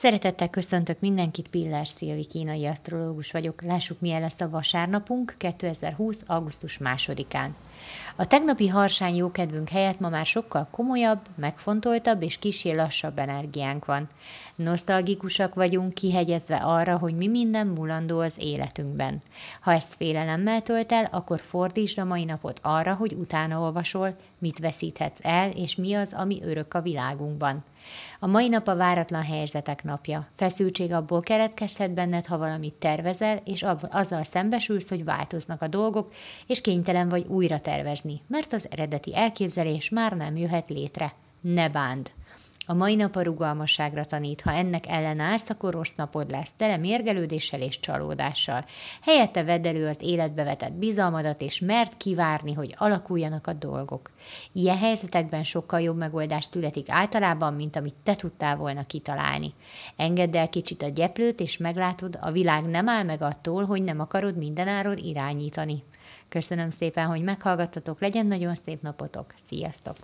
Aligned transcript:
Szeretettel 0.00 0.48
köszöntök 0.48 1.00
mindenkit, 1.00 1.48
Piller 1.48 1.86
Szilvi 1.86 2.24
kínai 2.24 2.66
asztrológus 2.66 3.30
vagyok. 3.30 3.62
Lássuk, 3.62 4.00
milyen 4.00 4.20
lesz 4.20 4.40
a 4.40 4.50
vasárnapunk 4.50 5.34
2020. 5.38 6.22
augusztus 6.26 6.78
másodikán. 6.78 7.56
A 8.16 8.26
tegnapi 8.26 8.68
harsány 8.68 9.14
jókedvünk 9.14 9.68
helyett 9.68 10.00
ma 10.00 10.08
már 10.08 10.26
sokkal 10.26 10.68
komolyabb, 10.70 11.20
megfontoltabb 11.36 12.22
és 12.22 12.38
kisé 12.38 12.74
lassabb 12.74 13.18
energiánk 13.18 13.84
van. 13.84 14.08
Nosztalgikusak 14.56 15.54
vagyunk, 15.54 15.94
kihegyezve 15.94 16.56
arra, 16.56 16.98
hogy 16.98 17.14
mi 17.14 17.26
minden 17.26 17.66
mulandó 17.66 18.18
az 18.18 18.36
életünkben. 18.38 19.22
Ha 19.60 19.72
ezt 19.72 19.94
félelemmel 19.94 20.62
tölt 20.62 20.92
el, 20.92 21.04
akkor 21.10 21.40
fordítsd 21.40 21.98
a 21.98 22.04
mai 22.04 22.24
napot 22.24 22.60
arra, 22.62 22.94
hogy 22.94 23.12
utána 23.12 23.60
olvasol, 23.60 24.16
mit 24.38 24.58
veszíthetsz 24.58 25.24
el, 25.24 25.50
és 25.50 25.76
mi 25.76 25.94
az, 25.94 26.12
ami 26.12 26.38
örök 26.42 26.74
a 26.74 26.82
világunkban. 26.82 27.64
A 28.20 28.26
mai 28.26 28.48
nap 28.48 28.68
a 28.68 28.76
váratlan 28.76 29.22
helyzetek 29.22 29.84
napja. 29.84 30.28
Feszültség 30.34 30.92
abból 30.92 31.20
keletkezhet 31.20 31.94
benned, 31.94 32.26
ha 32.26 32.38
valamit 32.38 32.74
tervezel, 32.74 33.42
és 33.44 33.64
azzal 33.90 34.22
szembesülsz, 34.22 34.88
hogy 34.88 35.04
változnak 35.04 35.62
a 35.62 35.68
dolgok, 35.68 36.12
és 36.46 36.60
kénytelen 36.60 37.08
vagy 37.08 37.26
újra 37.28 37.58
tervezni, 37.58 38.20
mert 38.26 38.52
az 38.52 38.68
eredeti 38.70 39.16
elképzelés 39.16 39.88
már 39.88 40.12
nem 40.12 40.36
jöhet 40.36 40.68
létre. 40.68 41.12
Ne 41.40 41.68
bánd! 41.68 42.10
A 42.70 42.74
mai 42.74 42.94
nap 42.94 43.16
a 43.16 43.22
rugalmasságra 43.22 44.04
tanít, 44.04 44.40
ha 44.40 44.52
ennek 44.52 44.86
ellenállsz, 44.86 45.50
akkor 45.50 45.72
rossz 45.72 45.94
napod 45.94 46.30
lesz, 46.30 46.52
tele 46.52 46.76
mérgelődéssel 46.76 47.60
és 47.60 47.80
csalódással. 47.80 48.64
Helyette 49.02 49.44
vedd 49.44 49.66
elő 49.66 49.86
az 49.86 50.02
életbe 50.02 50.44
vetett 50.44 50.72
bizalmadat, 50.72 51.40
és 51.40 51.60
mert 51.60 51.96
kivárni, 51.96 52.52
hogy 52.52 52.74
alakuljanak 52.76 53.46
a 53.46 53.52
dolgok. 53.52 54.10
Ilyen 54.52 54.78
helyzetekben 54.78 55.44
sokkal 55.44 55.80
jobb 55.80 55.96
megoldás 55.96 56.44
születik 56.44 56.88
általában, 56.88 57.54
mint 57.54 57.76
amit 57.76 57.96
te 58.02 58.14
tudtál 58.14 58.56
volna 58.56 58.86
kitalálni. 58.86 59.54
Engedd 59.96 60.36
el 60.36 60.48
kicsit 60.48 60.82
a 60.82 60.88
gyeplőt, 60.88 61.40
és 61.40 61.56
meglátod, 61.56 62.18
a 62.20 62.30
világ 62.30 62.64
nem 62.64 62.88
áll 62.88 63.02
meg 63.02 63.22
attól, 63.22 63.64
hogy 63.64 63.82
nem 63.82 64.00
akarod 64.00 64.36
mindenáról 64.36 64.96
irányítani. 64.96 65.82
Köszönöm 66.28 66.70
szépen, 66.70 67.06
hogy 67.06 67.22
meghallgattatok, 67.22 68.00
legyen 68.00 68.26
nagyon 68.26 68.54
szép 68.54 68.82
napotok. 68.82 69.34
Sziasztok! 69.44 69.96